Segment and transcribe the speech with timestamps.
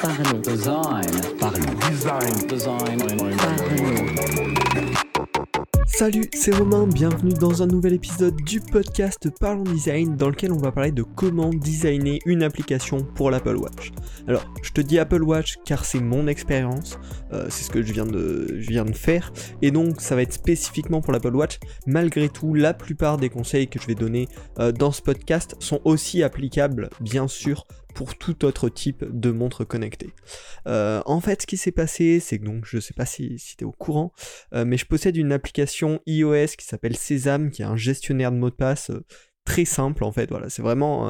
[0.00, 0.40] Parlons.
[0.40, 1.04] Design.
[1.38, 1.74] Parlons.
[1.90, 2.46] Design.
[2.48, 2.98] Design.
[3.36, 4.08] Parlons.
[5.86, 10.58] Salut, c'est Romain, bienvenue dans un nouvel épisode du podcast Parlons Design dans lequel on
[10.58, 13.90] va parler de comment designer une application pour l'Apple Watch.
[14.28, 16.98] Alors, je te dis Apple Watch car c'est mon expérience,
[17.32, 20.22] euh, c'est ce que je viens, de, je viens de faire, et donc ça va
[20.22, 21.58] être spécifiquement pour l'Apple Watch.
[21.86, 24.28] Malgré tout, la plupart des conseils que je vais donner
[24.60, 27.66] euh, dans ce podcast sont aussi applicables, bien sûr,
[27.98, 30.12] pour tout autre type de montre connectée.
[30.68, 33.64] Euh, en fait, ce qui s'est passé, c'est que donc, je sais pas si, tu
[33.64, 34.12] es au courant,
[34.54, 38.36] euh, mais je possède une application iOS qui s'appelle Sésame, qui est un gestionnaire de
[38.36, 39.04] mots de passe euh,
[39.44, 40.30] très simple en fait.
[40.30, 41.08] Voilà, c'est vraiment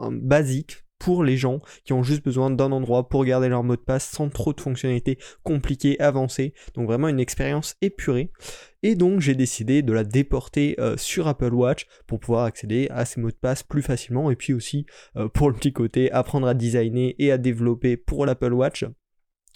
[0.00, 3.76] un basique pour les gens qui ont juste besoin d'un endroit pour garder leur mot
[3.76, 6.54] de passe sans trop de fonctionnalités compliquées, avancées.
[6.74, 8.30] Donc vraiment une expérience épurée.
[8.82, 13.04] Et donc j'ai décidé de la déporter euh, sur Apple Watch pour pouvoir accéder à
[13.04, 16.46] ces mots de passe plus facilement et puis aussi euh, pour le petit côté apprendre
[16.46, 18.84] à designer et à développer pour l'Apple Watch.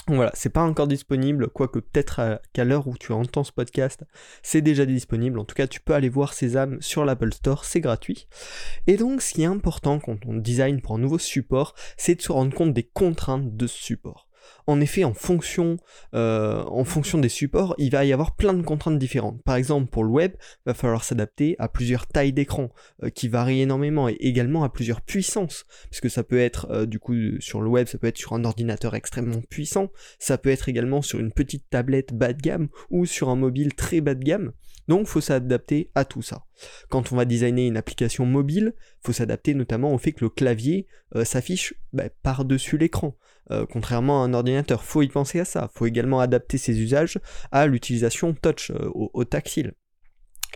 [0.08, 4.04] Voilà, c'est pas encore disponible, quoique peut-être qu'à l'heure où tu entends ce podcast,
[4.42, 5.38] c'est déjà disponible.
[5.38, 8.26] En tout cas, tu peux aller voir Sésame sur l'Apple Store, c'est gratuit.
[8.88, 12.22] Et donc, ce qui est important quand on design pour un nouveau support, c'est de
[12.22, 14.26] se rendre compte des contraintes de ce support.
[14.66, 15.76] En effet, en fonction,
[16.14, 19.42] euh, en fonction des supports, il va y avoir plein de contraintes différentes.
[19.42, 22.70] Par exemple, pour le web, il va falloir s'adapter à plusieurs tailles d'écran
[23.02, 26.98] euh, qui varient énormément et également à plusieurs puissances puisque ça peut être euh, du
[26.98, 30.68] coup sur le web, ça peut être sur un ordinateur extrêmement puissant, ça peut être
[30.68, 34.24] également sur une petite tablette bas de gamme ou sur un mobile très bas de
[34.24, 34.52] gamme.
[34.88, 36.44] Donc faut s'adapter à tout ça.
[36.88, 40.86] Quand on va designer une application mobile, faut s'adapter notamment au fait que le clavier
[41.14, 43.16] euh, s'affiche bah, par-dessus l'écran.
[43.50, 45.70] Euh, contrairement à un ordinateur, faut y penser à ça.
[45.74, 47.18] Faut également adapter ses usages
[47.50, 49.74] à l'utilisation touch, euh, au, au tactile.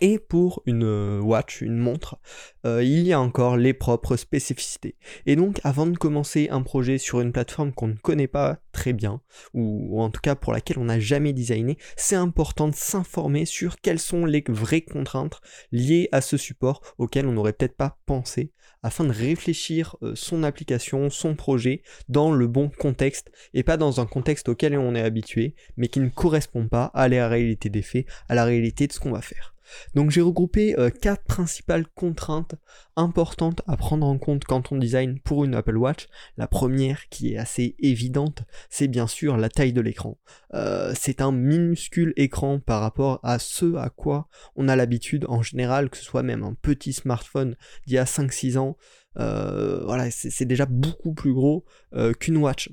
[0.00, 2.18] Et pour une euh, watch, une montre,
[2.66, 4.96] euh, il y a encore les propres spécificités.
[5.24, 8.92] Et donc, avant de commencer un projet sur une plateforme qu'on ne connaît pas très
[8.92, 9.22] bien,
[9.54, 13.46] ou, ou en tout cas pour laquelle on n'a jamais designé, c'est important de s'informer
[13.46, 15.40] sur quelles sont les vraies contraintes
[15.72, 20.42] liées à ce support auquel on n'aurait peut-être pas pensé, afin de réfléchir euh, son
[20.42, 25.00] application, son projet dans le bon contexte, et pas dans un contexte auquel on est
[25.00, 28.92] habitué, mais qui ne correspond pas à la réalité des faits, à la réalité de
[28.92, 29.55] ce qu'on va faire.
[29.94, 32.54] Donc j'ai regroupé euh, quatre principales contraintes
[32.96, 36.08] importantes à prendre en compte quand on design pour une Apple Watch.
[36.36, 40.18] La première, qui est assez évidente, c'est bien sûr la taille de l'écran.
[40.54, 45.42] Euh, c'est un minuscule écran par rapport à ce à quoi on a l'habitude en
[45.42, 47.56] général, que ce soit même un petit smartphone
[47.86, 48.76] d'il y a 5-6 ans.
[49.18, 52.70] Euh, voilà, c'est déjà beaucoup plus gros euh, qu'une watch.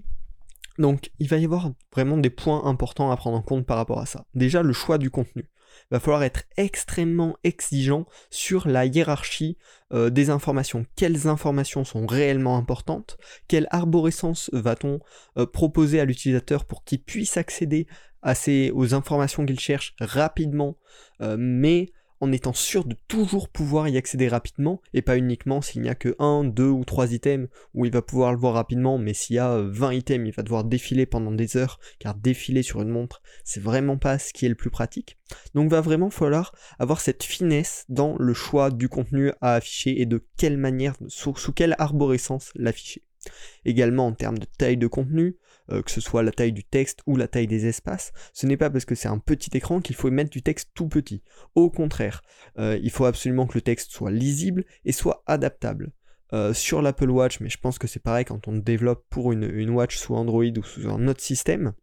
[0.77, 3.99] Donc il va y avoir vraiment des points importants à prendre en compte par rapport
[3.99, 4.25] à ça.
[4.33, 5.49] Déjà le choix du contenu
[5.91, 9.57] va falloir être extrêmement exigeant sur la hiérarchie
[9.91, 10.85] euh, des informations.
[10.95, 13.17] Quelles informations sont réellement importantes?
[13.47, 14.99] Quelle arborescence va-t-on
[15.37, 17.87] euh, proposer à l'utilisateur pour qu'il puisse accéder
[18.21, 20.77] à ces, aux informations qu'il cherche rapidement,
[21.21, 21.91] euh, mais
[22.23, 25.95] en étant sûr de toujours pouvoir y accéder rapidement, et pas uniquement s'il n'y a
[25.95, 29.35] que 1, 2 ou 3 items où il va pouvoir le voir rapidement, mais s'il
[29.35, 32.81] y a euh, 20 items, il va devoir défiler pendant des heures, car défiler sur
[32.81, 35.17] une montre, c'est vraiment pas ce qui est le plus pratique.
[35.53, 40.05] Donc va vraiment falloir avoir cette finesse dans le choix du contenu à afficher et
[40.05, 43.03] de quelle manière, sous quelle arborescence l'afficher.
[43.65, 45.37] Également en termes de taille de contenu,
[45.71, 48.57] euh, que ce soit la taille du texte ou la taille des espaces, ce n'est
[48.57, 51.23] pas parce que c'est un petit écran qu'il faut mettre du texte tout petit.
[51.55, 52.21] Au contraire,
[52.57, 55.91] euh, il faut absolument que le texte soit lisible et soit adaptable.
[56.31, 59.43] Euh, sur l'Apple Watch, mais je pense que c'est pareil quand on développe pour une,
[59.43, 61.73] une watch sous Android ou sous un autre système,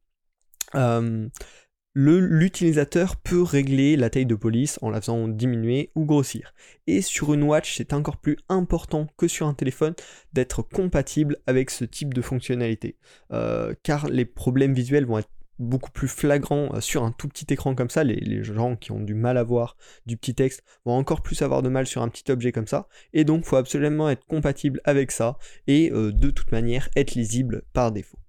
[1.94, 6.54] l'utilisateur peut régler la taille de police en la faisant diminuer ou grossir.
[6.86, 9.94] Et sur une watch, c'est encore plus important que sur un téléphone
[10.32, 12.96] d'être compatible avec ce type de fonctionnalité.
[13.32, 15.30] Euh, car les problèmes visuels vont être
[15.60, 18.02] beaucoup plus flagrants euh, sur un tout petit écran comme ça.
[18.02, 19.76] Les, gens qui ont du mal à voir
[20.06, 22.88] du petit texte vont encore plus avoir de mal sur un petit objet comme ça.
[23.12, 27.62] Et donc, faut absolument être compatible avec ça et euh, de toute manière être lisible
[27.72, 28.19] par défaut.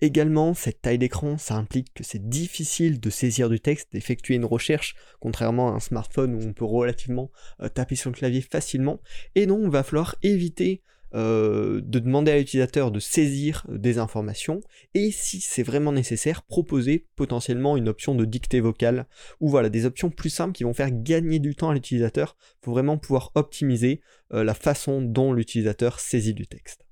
[0.00, 4.44] Également, cette taille d'écran, ça implique que c'est difficile de saisir du texte, d'effectuer une
[4.44, 7.30] recherche, contrairement à un smartphone où on peut relativement
[7.60, 9.00] euh, taper sur le clavier facilement.
[9.34, 10.82] Et donc, il va falloir éviter
[11.14, 14.60] euh, de demander à l'utilisateur de saisir des informations
[14.94, 19.06] et si c'est vraiment nécessaire, proposer potentiellement une option de dictée vocale
[19.38, 22.36] ou voilà des options plus simples qui vont faire gagner du temps à l'utilisateur.
[22.40, 24.00] Il faut vraiment pouvoir optimiser
[24.32, 26.84] euh, la façon dont l'utilisateur saisit du texte.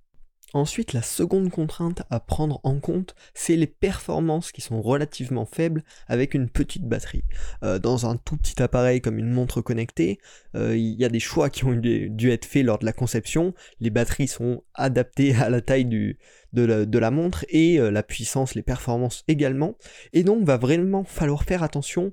[0.55, 5.83] Ensuite, la seconde contrainte à prendre en compte, c'est les performances qui sont relativement faibles
[6.09, 7.25] avec une petite batterie.
[7.63, 10.19] Euh, dans un tout petit appareil comme une montre connectée,
[10.55, 12.93] euh, il y a des choix qui ont dû, dû être faits lors de la
[12.93, 13.55] conception.
[13.81, 16.19] Les batteries sont adaptées à la taille du,
[16.53, 19.77] de la, montre et la puissance, les performances également.
[20.13, 22.13] Et donc va vraiment falloir faire attention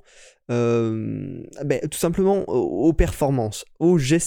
[0.49, 3.65] euh, ben, tout simplement aux, performances,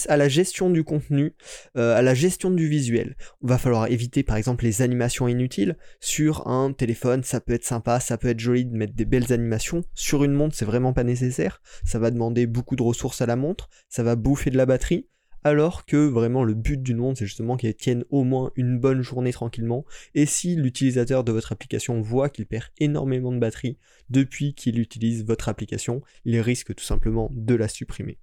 [0.07, 1.35] à la gestion du contenu,
[1.77, 3.15] euh, à la gestion du visuel.
[3.41, 5.77] On va falloir éviter par exemple les animations inutiles.
[5.99, 9.33] Sur un téléphone, ça peut être sympa, ça peut être joli de mettre des belles
[9.33, 9.83] animations.
[9.93, 11.61] Sur une montre, c'est vraiment pas nécessaire.
[11.83, 15.07] Ça va demander beaucoup de ressources à la montre, ça va bouffer de la batterie
[15.43, 19.01] alors que vraiment le but d'une montre c'est justement qu'elle tienne au moins une bonne
[19.01, 19.85] journée tranquillement,
[20.15, 23.77] et si l'utilisateur de votre application voit qu'il perd énormément de batterie
[24.09, 28.17] depuis qu'il utilise votre application, il risque tout simplement de la supprimer.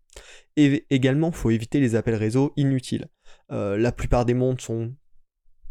[0.56, 3.08] Et également, il faut éviter les appels réseau inutiles.
[3.52, 4.94] Euh, la plupart des montres sont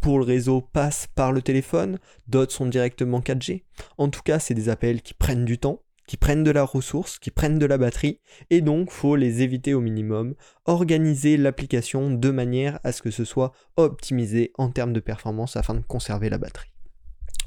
[0.02, 3.64] pour le réseau passent par le téléphone, d'autres sont directement 4G.
[3.98, 7.20] En tout cas, c'est des appels qui prennent du temps, qui prennent de la ressource,
[7.20, 8.20] qui prennent de la batterie,
[8.50, 10.34] et donc faut les éviter au minimum,
[10.66, 15.76] organiser l'application de manière à ce que ce soit optimisé en termes de performance afin
[15.76, 16.74] de conserver la batterie.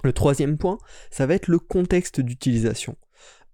[0.05, 0.79] Le troisième point,
[1.11, 2.95] ça va être le contexte d'utilisation.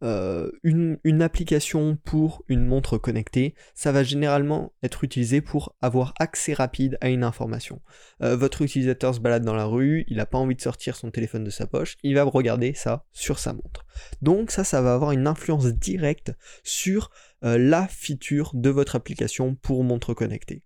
[0.03, 6.53] Euh, une, application pour une montre connectée, ça va généralement être utilisé pour avoir accès
[6.53, 7.81] rapide à une information.
[8.23, 11.11] Euh, votre utilisateur se balade dans la rue, il n'a pas envie de sortir son
[11.11, 13.87] téléphone de sa poche, il va regarder ça sur sa montre.
[14.23, 17.11] Donc ça, ça va avoir une influence directe sur
[17.45, 20.63] euh, la feature de votre application pour montre connectée.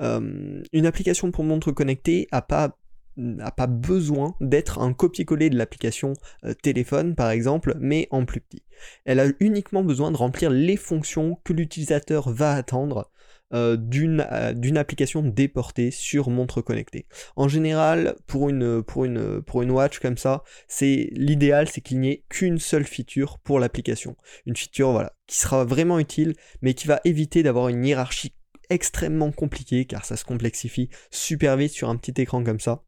[0.00, 2.76] une application pour montre connectée n'a pas
[3.16, 6.14] n'a pas besoin d'être un copier-coller de l'application
[6.44, 8.62] euh, téléphone par exemple, mais en plus petit.
[9.04, 13.10] Elle a uniquement besoin de remplir les fonctions que l'utilisateur va attendre
[13.54, 17.06] euh, euh, d'une application déportée sur montre connectée.
[17.36, 22.00] En général, pour une, pour une, pour une watch comme ça, c'est l'idéal, c'est qu'il
[22.00, 24.16] n'y ait qu'une seule feature pour l'application.
[24.46, 28.32] Une feature voilà, qui sera vraiment utile, mais qui va éviter d'avoir une hiérarchie
[28.70, 32.84] extrêmement compliquée, car ça se complexifie super vite sur un petit écran comme ça.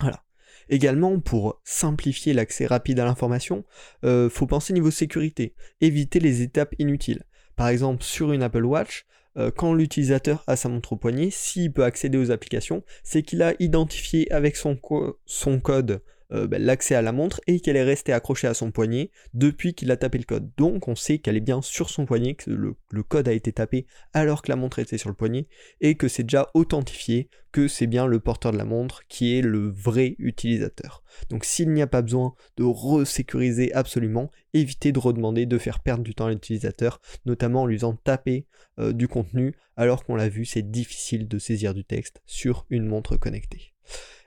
[0.00, 0.24] Voilà.
[0.68, 3.64] Également, pour simplifier l'accès rapide à l'information,
[4.04, 7.24] euh, faut penser niveau sécurité, éviter les étapes inutiles.
[7.56, 9.06] Par exemple, sur une Apple Watch,
[9.36, 13.42] euh, quand l'utilisateur a sa montre au poignet, s'il peut accéder aux applications, c'est qu'il
[13.42, 14.78] a identifié avec son,
[15.26, 18.70] son code euh, ben, l'accès à la montre et qu'elle est restée accrochée à son
[18.70, 20.50] poignet depuis qu'il a tapé le code.
[20.56, 23.86] Donc on sait qu'elle est bien sur son poignet, que le, code a été tapé
[24.12, 25.46] alors que la montre était sur le poignet
[25.80, 29.42] et que c'est déjà authentifié que c'est bien le porteur de la montre qui est
[29.42, 31.04] le vrai utilisateur.
[31.30, 36.02] Donc s'il n'y a pas besoin de resécuriser absolument, évitez de redemander de faire perdre
[36.02, 38.46] du temps à l'utilisateur, notamment en lui faisant taper
[38.80, 42.86] euh, du contenu alors qu'on l'a vu, c'est difficile de saisir du texte sur une
[42.86, 43.74] montre connectée.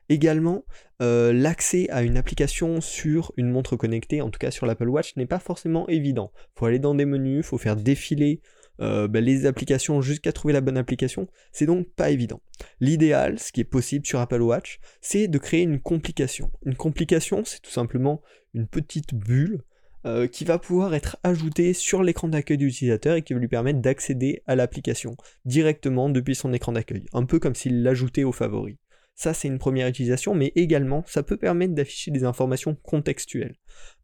[0.09, 0.63] Également,
[1.01, 5.15] euh, l'accès à une application sur une montre connectée, en tout cas sur l'Apple Watch,
[5.15, 6.31] n'est pas forcément évident.
[6.35, 8.41] Il faut aller dans des menus, il faut faire défiler
[8.79, 11.27] euh, ben, les applications jusqu'à trouver la bonne application.
[11.51, 12.41] C'est donc pas évident.
[12.79, 16.51] L'idéal, ce qui est possible sur Apple Watch, c'est de créer une complication.
[16.65, 18.21] Une complication, c'est tout simplement
[18.53, 19.63] une petite bulle
[20.05, 23.47] euh, qui va pouvoir être ajoutée sur l'écran d'accueil de l'utilisateur et qui va lui
[23.47, 27.05] permettre d'accéder à l'application directement depuis son écran d'accueil.
[27.13, 28.77] Un peu comme s'il l'ajoutait aux favoris.
[29.17, 33.55] Ça, c'est une première utilisation, mais également, ça peut permettre d'afficher des informations contextuelles.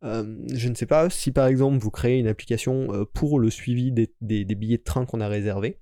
[0.04, 3.52] Euh, je ne sais pas si par exemple vous créez une application euh, pour le
[3.52, 5.80] suivi des, billets de train qu'on a réservés.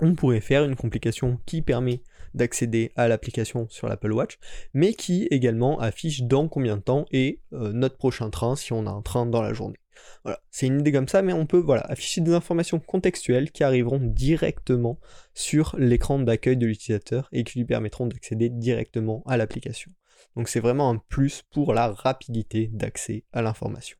[0.00, 2.04] On pourrait faire une complication qui permet
[2.34, 4.38] d'accéder à l'application sur l'Apple Watch,
[4.74, 8.86] mais qui également affiche dans combien de temps est euh, notre prochain train si on
[8.86, 9.81] a un train dans la journée.
[10.24, 13.64] Voilà, c'est une idée comme ça, mais on peut voilà, afficher des informations contextuelles qui
[13.64, 14.98] arriveront directement
[15.34, 19.92] sur l'écran d'accueil de l'utilisateur et qui lui permettront d'accéder directement à l'application.
[20.36, 23.96] Donc c'est vraiment un plus pour la rapidité d'accès à l'information.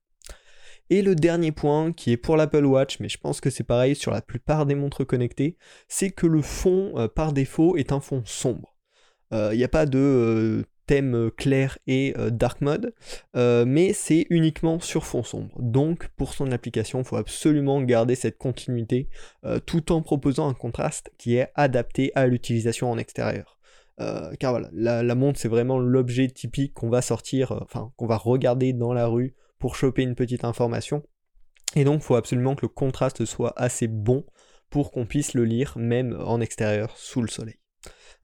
[0.91, 3.95] Et le dernier point, qui est pour l'Apple Watch, mais je pense que c'est pareil
[3.95, 5.57] sur la plupart des montres connectées,
[5.89, 8.77] c'est que le fond euh, par défaut est un fond sombre.
[9.31, 12.95] Il euh, n'y a pas de euh, thème euh, clair et euh, dark mode,
[13.37, 15.55] euh, mais c'est uniquement sur fond sombre.
[15.59, 19.09] Donc pour son application, il faut absolument garder cette continuité
[19.67, 23.59] tout en proposant un contraste qui est adapté à l'utilisation en extérieur.
[24.39, 28.73] car voilà, la, montre c'est vraiment l'objet typique qu'on va sortir, enfin qu'on va regarder
[28.73, 31.03] dans la rue pour choper une petite information.
[31.75, 34.25] Et donc il faut absolument que le contraste soit assez bon
[34.71, 37.59] pour qu'on puisse le lire même en extérieur sous le soleil.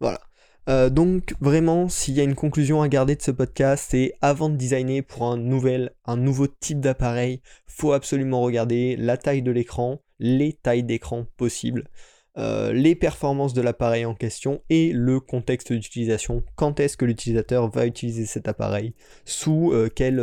[0.01, 0.21] Voilà.
[0.69, 4.51] Euh, donc vraiment, s'il y a une conclusion à garder de ce podcast, c'est avant
[4.51, 9.51] de designer pour un nouvel, un nouveau type d'appareil, faut absolument regarder la taille de
[9.51, 11.89] l'écran, les tailles d'écran possibles,
[12.37, 16.45] euh, les performances de l'appareil en question et le contexte d'utilisation.
[16.55, 18.95] Quand est-ce que l'utilisateur va utiliser cet appareil?
[19.25, 20.23] Sous euh, quelle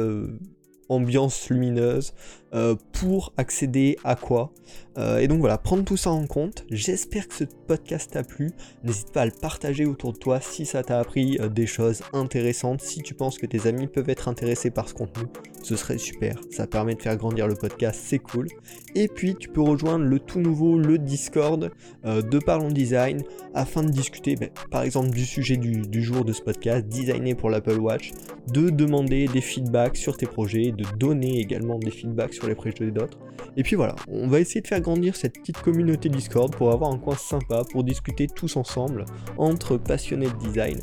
[0.89, 2.13] ambiance lumineuse?
[2.55, 4.53] Euh, pour accéder à quoi.
[4.97, 6.65] Euh, et donc voilà, prendre tout ça en compte.
[6.71, 8.51] J'espère que ce podcast t'a plu.
[8.85, 12.01] N'hésite pas à le partager autour de toi si ça t'a appris euh, des choses
[12.13, 12.81] intéressantes.
[12.81, 15.25] Si tu penses que tes amis peuvent être intéressés par ce contenu,
[15.63, 16.39] ce serait super.
[16.50, 18.47] Ça permet de faire grandir le podcast, c'est cool.
[18.95, 21.71] Et puis tu peux rejoindre le tout nouveau, le Discord
[22.05, 23.21] de Parlons Design,
[23.53, 27.35] afin de discuter ben, par exemple du sujet du, du jour de ce podcast, designer
[27.35, 28.12] pour l'Apple Watch,
[28.47, 32.91] de demander des feedbacks sur tes projets, de donner également des feedbacks sur les projets
[32.91, 33.17] d'autres.
[33.57, 36.91] Et puis voilà, on va essayer de faire grandir cette petite communauté Discord pour avoir
[36.91, 39.05] un coin sympa, pour discuter tous ensemble
[39.37, 40.79] entre passionnés de design.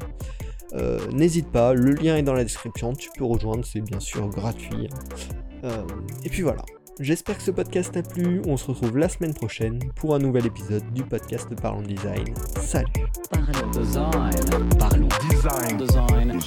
[0.74, 4.28] Euh, n'hésite pas, le lien est dans la description, tu peux rejoindre, c'est bien sûr
[4.28, 4.88] gratuit.
[5.64, 5.82] Euh,
[6.24, 6.62] et puis voilà,
[6.98, 10.46] j'espère que ce podcast t'a plu, on se retrouve la semaine prochaine pour un nouvel
[10.46, 12.34] épisode du podcast Parlons Design.
[12.58, 12.86] Salut
[13.30, 13.50] Parlons.
[14.78, 15.76] Parlons Design.
[15.76, 16.40] Design.